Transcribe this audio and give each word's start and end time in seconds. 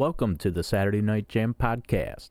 Welcome 0.00 0.38
to 0.38 0.50
the 0.50 0.62
Saturday 0.62 1.02
Night 1.02 1.28
Jam 1.28 1.52
podcast. 1.52 2.30